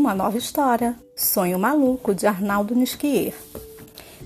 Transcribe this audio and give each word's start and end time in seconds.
uma 0.00 0.14
nova 0.14 0.38
história, 0.38 0.96
Sonho 1.14 1.58
Maluco, 1.58 2.14
de 2.14 2.26
Arnaldo 2.26 2.74
Nisquier. 2.74 3.34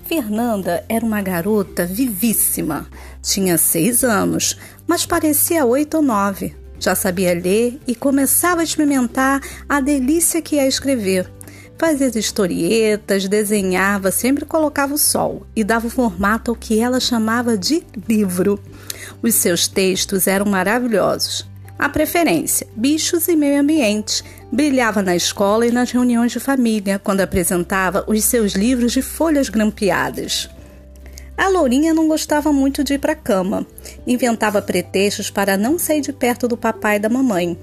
Fernanda 0.06 0.84
era 0.88 1.04
uma 1.04 1.20
garota 1.20 1.84
vivíssima. 1.84 2.86
Tinha 3.20 3.58
seis 3.58 4.04
anos, 4.04 4.56
mas 4.86 5.04
parecia 5.04 5.66
oito 5.66 5.96
ou 5.96 6.02
nove. 6.02 6.54
Já 6.78 6.94
sabia 6.94 7.34
ler 7.34 7.80
e 7.88 7.94
começava 7.94 8.60
a 8.60 8.64
experimentar 8.64 9.40
a 9.68 9.80
delícia 9.80 10.40
que 10.40 10.60
é 10.60 10.68
escrever. 10.68 11.28
Fazia 11.76 12.06
historietas, 12.06 13.26
desenhava, 13.26 14.12
sempre 14.12 14.44
colocava 14.44 14.94
o 14.94 14.98
sol 14.98 15.44
e 15.56 15.64
dava 15.64 15.88
o 15.88 15.90
formato 15.90 16.52
ao 16.52 16.56
que 16.56 16.78
ela 16.78 17.00
chamava 17.00 17.58
de 17.58 17.84
livro. 18.08 18.60
Os 19.20 19.34
seus 19.34 19.66
textos 19.66 20.28
eram 20.28 20.46
maravilhosos. 20.46 21.52
A 21.84 21.88
preferência: 21.90 22.66
bichos 22.74 23.28
e 23.28 23.36
meio 23.36 23.60
ambiente. 23.60 24.24
Brilhava 24.50 25.02
na 25.02 25.14
escola 25.14 25.66
e 25.66 25.70
nas 25.70 25.90
reuniões 25.90 26.32
de 26.32 26.40
família, 26.40 26.98
quando 26.98 27.20
apresentava 27.20 28.02
os 28.06 28.24
seus 28.24 28.54
livros 28.54 28.92
de 28.92 29.02
folhas 29.02 29.50
grampeadas. 29.50 30.48
A 31.36 31.46
Lourinha 31.48 31.92
não 31.92 32.08
gostava 32.08 32.50
muito 32.50 32.82
de 32.82 32.94
ir 32.94 32.98
para 32.98 33.12
a 33.12 33.16
cama. 33.16 33.66
Inventava 34.06 34.62
pretextos 34.62 35.28
para 35.28 35.58
não 35.58 35.78
sair 35.78 36.00
de 36.00 36.10
perto 36.10 36.48
do 36.48 36.56
papai 36.56 36.96
e 36.96 37.00
da 37.00 37.10
mamãe. 37.10 37.54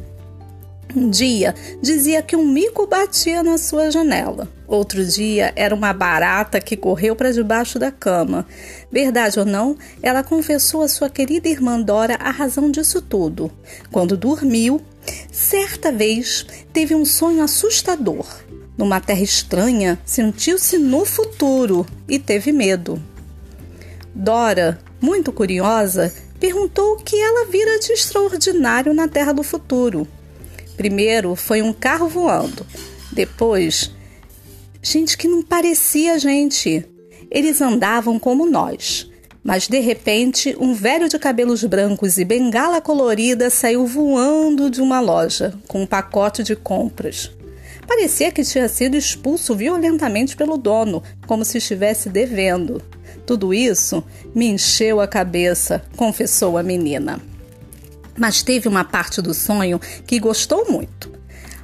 Um 0.95 1.09
dia 1.09 1.55
dizia 1.81 2.21
que 2.21 2.35
um 2.35 2.45
mico 2.45 2.85
batia 2.85 3.41
na 3.41 3.57
sua 3.57 3.90
janela. 3.90 4.48
Outro 4.71 5.03
dia 5.05 5.52
era 5.53 5.75
uma 5.75 5.91
barata 5.91 6.61
que 6.61 6.77
correu 6.77 7.13
para 7.13 7.34
debaixo 7.34 7.77
da 7.77 7.91
cama. 7.91 8.48
Verdade 8.89 9.38
ou 9.38 9.45
não, 9.45 9.75
ela 10.02 10.23
confessou 10.23 10.81
à 10.81 10.88
sua 10.88 11.09
querida 11.09 11.49
irmã 11.49 11.77
Dora 11.81 12.16
a 12.16 12.31
razão 12.31 12.71
disso 12.71 13.02
tudo. 13.02 13.52
Quando 13.91 14.15
dormiu, 14.15 14.81
certa 15.29 15.91
vez 15.91 16.45
teve 16.71 16.95
um 16.95 17.04
sonho 17.04 17.43
assustador. 17.43 18.26
Numa 18.77 19.01
terra 19.01 19.20
estranha, 19.20 19.99
sentiu-se 20.05 20.77
no 20.77 21.04
futuro 21.04 21.85
e 22.07 22.17
teve 22.17 22.54
medo. 22.54 22.98
Dora, 24.15 24.79
muito 25.01 25.34
curiosa, 25.34 26.13
perguntou 26.40 26.93
o 26.93 27.04
que 27.04 27.17
ela 27.17 27.45
vira 27.45 27.77
de 27.77 27.91
extraordinário 27.91 28.93
na 28.93 29.10
terra 29.10 29.34
do 29.34 29.43
futuro. 29.43 30.07
Primeiro 30.77 31.35
foi 31.35 31.62
um 31.62 31.73
carro 31.73 32.07
voando. 32.07 32.65
Depois, 33.12 33.91
gente 34.82 35.18
que 35.18 35.27
não 35.27 35.41
parecia 35.41 36.18
gente. 36.18 36.85
Eles 37.29 37.62
andavam 37.62 38.20
como 38.20 38.49
nós. 38.49 39.10
Mas 39.43 39.68
de 39.68 39.79
repente, 39.79 40.55
um 40.60 40.73
velho 40.73 41.10
de 41.10 41.18
cabelos 41.18 41.63
brancos 41.63 42.18
e 42.18 42.26
bengala 42.26 42.79
colorida 42.79 43.49
saiu 43.49 43.85
voando 43.88 44.70
de 44.70 44.82
uma 44.82 44.99
loja 44.99 45.54
com 45.68 45.82
um 45.82 45.88
pacote 45.88 46.43
de 46.43 46.55
compras. 46.55 47.32
Parecia 47.88 48.32
que 48.32 48.43
tinha 48.43 48.70
sido 48.70 48.96
expulso 48.96 49.55
violentamente 49.55 50.35
pelo 50.35 50.57
dono, 50.57 51.01
como 51.26 51.43
se 51.43 51.57
estivesse 51.57 52.10
devendo. 52.10 52.82
Tudo 53.26 53.54
isso 53.54 54.04
me 54.35 54.48
encheu 54.48 55.01
a 55.01 55.07
cabeça, 55.07 55.84
confessou 55.95 56.57
a 56.57 56.63
menina 56.63 57.20
mas 58.18 58.43
teve 58.43 58.68
uma 58.68 58.84
parte 58.84 59.21
do 59.21 59.34
sonho 59.34 59.79
que 60.05 60.20
gostou 60.20 60.70
muito. 60.70 61.12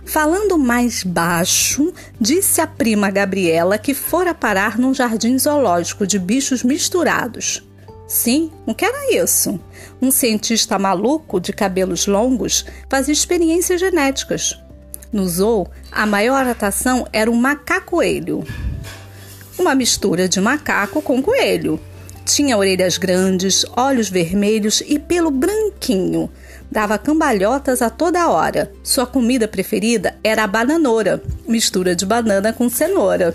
Falando 0.07 0.57
mais 0.57 1.03
baixo, 1.03 1.93
disse 2.19 2.61
a 2.61 2.65
prima 2.65 3.11
Gabriela 3.11 3.77
que 3.77 3.93
fora 3.93 4.33
parar 4.33 4.79
num 4.79 4.93
jardim 4.93 5.37
zoológico 5.37 6.07
de 6.07 6.17
bichos 6.17 6.63
misturados. 6.63 7.61
Sim, 8.07 8.49
o 8.65 8.73
que 8.73 8.85
era 8.85 9.13
isso? 9.21 9.59
Um 10.01 10.09
cientista 10.09 10.79
maluco 10.79 11.41
de 11.41 11.51
cabelos 11.51 12.07
longos 12.07 12.65
fazia 12.89 13.11
experiências 13.11 13.81
genéticas. 13.81 14.57
No 15.11 15.27
zoo, 15.27 15.67
a 15.91 16.05
maior 16.05 16.47
atração 16.47 17.05
era 17.11 17.29
o 17.29 17.35
macaco-coelho. 17.35 18.45
Uma 19.59 19.75
mistura 19.75 20.29
de 20.29 20.39
macaco 20.39 21.01
com 21.01 21.21
coelho. 21.21 21.77
Tinha 22.23 22.57
orelhas 22.57 22.97
grandes, 22.97 23.65
olhos 23.75 24.07
vermelhos 24.07 24.81
e 24.87 24.99
pelo 24.99 25.31
branquinho. 25.31 26.29
Dava 26.77 26.95
cambalhotas 26.99 27.81
a 27.81 27.89
toda 27.89 28.29
hora. 28.29 28.71
Sua 28.83 29.07
comida 29.07 29.47
preferida 29.47 30.15
era 30.23 30.43
a 30.43 30.47
bananoura, 30.47 31.23
mistura 31.47 31.95
de 31.95 32.05
banana 32.05 32.53
com 32.53 32.69
cenoura. 32.69 33.33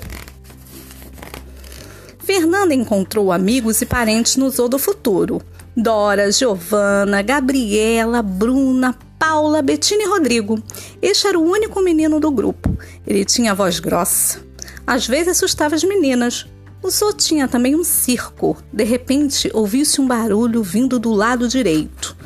Fernanda 2.20 2.72
encontrou 2.72 3.32
amigos 3.32 3.82
e 3.82 3.86
parentes 3.86 4.36
no 4.36 4.48
Zoo 4.48 4.68
do 4.68 4.78
Futuro. 4.78 5.42
Dora, 5.76 6.30
Giovana, 6.30 7.20
Gabriela, 7.20 8.22
Bruna, 8.22 8.96
Paula, 9.18 9.60
Betina 9.60 10.04
e 10.04 10.06
Rodrigo. 10.06 10.62
Este 11.02 11.26
era 11.26 11.36
o 11.36 11.42
único 11.42 11.82
menino 11.82 12.20
do 12.20 12.30
grupo. 12.30 12.78
Ele 13.04 13.24
tinha 13.24 13.56
voz 13.56 13.80
grossa. 13.80 14.38
Às 14.86 15.08
vezes 15.08 15.30
assustava 15.30 15.74
as 15.74 15.82
meninas, 15.82 16.46
o 16.82 16.90
zoo 16.90 17.12
tinha 17.12 17.46
também 17.46 17.76
um 17.76 17.84
circo. 17.84 18.56
De 18.72 18.82
repente, 18.82 19.48
ouviu-se 19.54 20.00
um 20.00 20.06
barulho 20.06 20.62
vindo 20.62 20.98
do 20.98 21.12
lado 21.12 21.46
direito. 21.46 22.16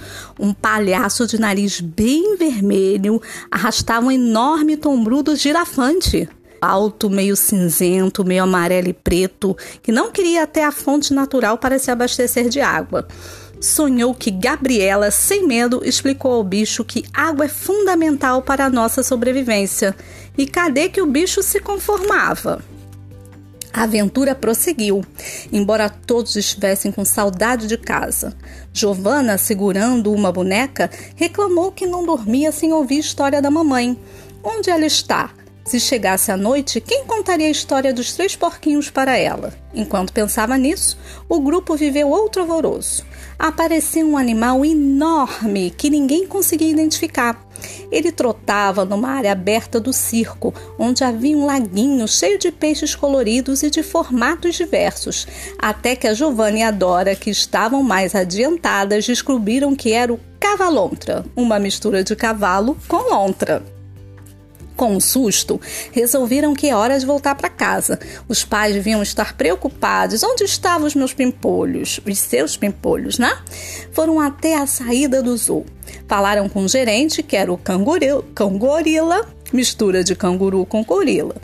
Um 0.40 0.54
palhaço 0.54 1.26
de 1.26 1.38
nariz 1.38 1.80
bem 1.80 2.36
vermelho 2.36 3.20
arrastava 3.50 4.06
um 4.06 4.10
enorme 4.10 4.76
tombrudo 4.76 5.36
girafante. 5.36 6.28
Alto, 6.60 7.10
meio 7.10 7.36
cinzento, 7.36 8.24
meio 8.24 8.44
amarelo 8.44 8.88
e 8.88 8.92
preto, 8.94 9.54
que 9.82 9.92
não 9.92 10.10
queria 10.10 10.44
até 10.44 10.64
a 10.64 10.72
fonte 10.72 11.12
natural 11.12 11.58
para 11.58 11.78
se 11.78 11.90
abastecer 11.90 12.48
de 12.48 12.60
água. 12.60 13.06
Sonhou 13.60 14.14
que 14.14 14.30
Gabriela, 14.30 15.10
sem 15.10 15.46
medo, 15.46 15.82
explicou 15.84 16.32
ao 16.32 16.44
bicho 16.44 16.84
que 16.84 17.04
água 17.12 17.44
é 17.44 17.48
fundamental 17.48 18.40
para 18.40 18.64
a 18.64 18.70
nossa 18.70 19.02
sobrevivência. 19.02 19.94
E 20.36 20.46
cadê 20.46 20.88
que 20.88 21.00
o 21.00 21.06
bicho 21.06 21.42
se 21.42 21.60
conformava? 21.60 22.62
A 23.76 23.82
aventura 23.82 24.34
prosseguiu, 24.34 25.04
embora 25.52 25.90
todos 25.90 26.34
estivessem 26.34 26.90
com 26.90 27.04
saudade 27.04 27.66
de 27.66 27.76
casa. 27.76 28.34
Giovanna, 28.72 29.36
segurando 29.36 30.14
uma 30.14 30.32
boneca, 30.32 30.90
reclamou 31.14 31.70
que 31.70 31.86
não 31.86 32.06
dormia 32.06 32.50
sem 32.50 32.72
ouvir 32.72 32.96
a 32.96 33.00
história 33.00 33.42
da 33.42 33.50
mamãe. 33.50 33.94
Onde 34.42 34.70
ela 34.70 34.86
está? 34.86 35.30
Se 35.66 35.80
chegasse 35.80 36.30
a 36.30 36.36
noite, 36.36 36.80
quem 36.80 37.04
contaria 37.06 37.48
a 37.48 37.50
história 37.50 37.92
dos 37.92 38.12
três 38.12 38.36
porquinhos 38.36 38.88
para 38.88 39.16
ela? 39.16 39.52
Enquanto 39.74 40.12
pensava 40.12 40.56
nisso, 40.56 40.96
o 41.28 41.40
grupo 41.40 41.74
viveu 41.74 42.08
outro 42.08 42.42
alvoroço. 42.42 43.04
Apareceu 43.36 44.06
um 44.06 44.16
animal 44.16 44.64
enorme 44.64 45.70
que 45.70 45.90
ninguém 45.90 46.24
conseguia 46.24 46.70
identificar. 46.70 47.44
Ele 47.90 48.12
trotava 48.12 48.84
numa 48.84 49.10
área 49.10 49.32
aberta 49.32 49.80
do 49.80 49.92
circo, 49.92 50.54
onde 50.78 51.02
havia 51.02 51.36
um 51.36 51.46
laguinho 51.46 52.06
cheio 52.06 52.38
de 52.38 52.52
peixes 52.52 52.94
coloridos 52.94 53.64
e 53.64 53.70
de 53.70 53.82
formatos 53.82 54.54
diversos, 54.54 55.26
até 55.58 55.96
que 55.96 56.06
a 56.06 56.14
Giovanna 56.14 56.58
e 56.58 56.62
a 56.62 56.70
Dora, 56.70 57.16
que 57.16 57.28
estavam 57.28 57.82
mais 57.82 58.14
adiantadas, 58.14 59.04
descobriram 59.04 59.74
que 59.74 59.92
era 59.92 60.14
o 60.14 60.20
cavalontra, 60.38 61.24
uma 61.34 61.58
mistura 61.58 62.04
de 62.04 62.14
cavalo 62.14 62.76
com 62.86 63.10
lontra. 63.10 63.75
Com 64.76 64.94
um 64.94 65.00
susto, 65.00 65.58
resolveram 65.90 66.54
que 66.54 66.68
é 66.68 66.76
hora 66.76 66.98
de 66.98 67.06
voltar 67.06 67.34
para 67.34 67.48
casa. 67.48 67.98
Os 68.28 68.44
pais 68.44 68.74
deviam 68.74 69.02
estar 69.02 69.34
preocupados. 69.34 70.22
Onde 70.22 70.44
estavam 70.44 70.86
os 70.86 70.94
meus 70.94 71.14
pimpolhos? 71.14 71.98
Os 72.06 72.18
seus 72.18 72.56
pimpolhos, 72.58 73.18
né? 73.18 73.38
Foram 73.92 74.20
até 74.20 74.54
a 74.56 74.66
saída 74.66 75.22
do 75.22 75.34
zoo. 75.36 75.64
Falaram 76.06 76.48
com 76.48 76.64
o 76.64 76.68
gerente, 76.68 77.22
que 77.22 77.36
era 77.36 77.50
o 77.50 77.58
cangorila, 77.58 79.26
mistura 79.52 80.04
de 80.04 80.14
canguru 80.14 80.66
com 80.66 80.84
gorila. 80.84 81.34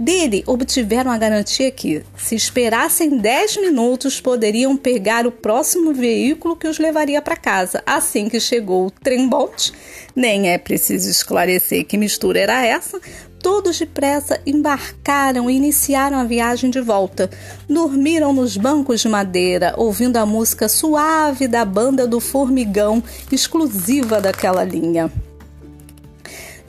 Dele 0.00 0.42
obtiveram 0.46 1.10
a 1.10 1.18
garantia 1.18 1.70
que, 1.70 2.02
se 2.16 2.34
esperassem 2.34 3.18
10 3.18 3.58
minutos, 3.58 4.18
poderiam 4.18 4.74
pegar 4.74 5.26
o 5.26 5.30
próximo 5.30 5.92
veículo 5.92 6.56
que 6.56 6.66
os 6.66 6.78
levaria 6.78 7.20
para 7.20 7.36
casa. 7.36 7.82
Assim 7.84 8.26
que 8.26 8.40
chegou 8.40 8.86
o 8.86 8.90
trem-bonte, 8.90 9.74
nem 10.16 10.48
é 10.48 10.56
preciso 10.56 11.10
esclarecer 11.10 11.84
que 11.84 11.98
mistura 11.98 12.40
era 12.40 12.64
essa, 12.64 12.98
todos 13.42 13.78
depressa 13.78 14.40
embarcaram 14.46 15.50
e 15.50 15.56
iniciaram 15.56 16.16
a 16.16 16.24
viagem 16.24 16.70
de 16.70 16.80
volta. 16.80 17.28
Dormiram 17.68 18.32
nos 18.32 18.56
bancos 18.56 19.02
de 19.02 19.08
madeira, 19.08 19.74
ouvindo 19.76 20.16
a 20.16 20.24
música 20.24 20.66
suave 20.66 21.46
da 21.46 21.62
banda 21.62 22.06
do 22.06 22.20
Formigão, 22.20 23.02
exclusiva 23.30 24.18
daquela 24.18 24.64
linha. 24.64 25.12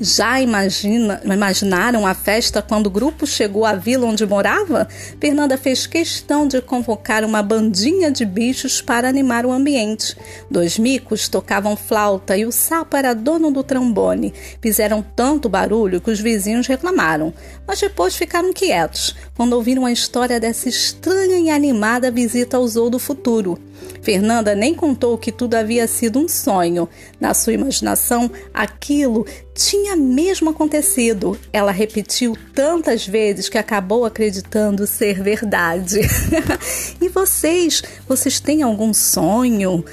Já 0.03 0.41
imagina, 0.41 1.21
imaginaram 1.23 2.07
a 2.07 2.15
festa 2.15 2.59
quando 2.59 2.87
o 2.87 2.89
grupo 2.89 3.27
chegou 3.27 3.63
à 3.63 3.75
vila 3.75 4.07
onde 4.07 4.25
morava? 4.25 4.87
Fernanda 5.19 5.59
fez 5.59 5.85
questão 5.85 6.47
de 6.47 6.59
convocar 6.59 7.23
uma 7.23 7.43
bandinha 7.43 8.09
de 8.09 8.25
bichos 8.25 8.81
para 8.81 9.07
animar 9.07 9.45
o 9.45 9.51
ambiente. 9.51 10.17
Dois 10.49 10.79
micos 10.79 11.27
tocavam 11.27 11.75
flauta 11.75 12.35
e 12.35 12.47
o 12.47 12.51
sapo 12.51 12.97
era 12.97 13.13
dono 13.13 13.51
do 13.51 13.61
trombone. 13.61 14.33
Fizeram 14.59 15.05
tanto 15.15 15.47
barulho 15.47 16.01
que 16.01 16.09
os 16.09 16.19
vizinhos 16.19 16.65
reclamaram, 16.65 17.31
mas 17.67 17.79
depois 17.79 18.15
ficaram 18.15 18.51
quietos 18.51 19.15
quando 19.35 19.53
ouviram 19.53 19.85
a 19.85 19.91
história 19.91 20.39
dessa 20.39 20.67
estranha 20.67 21.37
e 21.37 21.51
animada 21.51 22.09
visita 22.09 22.57
ao 22.57 22.67
Zoo 22.67 22.89
do 22.89 22.97
Futuro. 22.97 23.55
Fernanda 24.01 24.55
nem 24.55 24.73
contou 24.73 25.17
que 25.17 25.31
tudo 25.31 25.55
havia 25.55 25.87
sido 25.87 26.19
um 26.19 26.27
sonho. 26.27 26.89
Na 27.19 27.33
sua 27.33 27.53
imaginação, 27.53 28.31
aquilo 28.53 29.25
tinha 29.63 29.95
mesmo 29.95 30.49
acontecido. 30.49 31.37
Ela 31.53 31.71
repetiu 31.71 32.35
tantas 32.53 33.05
vezes 33.07 33.47
que 33.47 33.57
acabou 33.57 34.05
acreditando 34.05 34.87
ser 34.87 35.21
verdade. 35.21 35.99
e 36.99 37.09
vocês, 37.09 37.83
vocês 38.07 38.39
têm 38.39 38.63
algum 38.63 38.93
sonho 38.93 39.85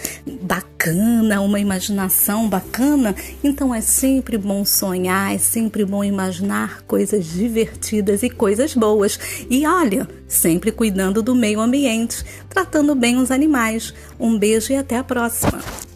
bacana, 0.43 1.41
uma 1.41 1.61
imaginação 1.61 2.49
bacana? 2.49 3.15
Então 3.45 3.75
é 3.75 3.81
sempre 3.81 4.39
bom 4.39 4.65
sonhar, 4.65 5.35
é 5.35 5.39
sempre 5.39 5.85
bom 5.85 6.03
imaginar 6.03 6.83
coisas 6.83 7.27
divertidas 7.27 8.23
e 8.23 8.31
coisas 8.31 8.75
boas. 8.75 9.19
E 9.51 9.67
olha, 9.67 10.09
sempre 10.27 10.73
cuidando 10.73 11.23
do 11.23 11.35
meio 11.35 11.61
ambiente, 11.61 12.25
tratando 12.49 12.95
bem 12.95 13.17
os 13.19 13.31
animais. 13.31 13.93
Um 14.19 14.39
beijo 14.39 14.73
e 14.73 14.77
até 14.77 14.97
a 14.97 15.05
próxima. 15.05 15.88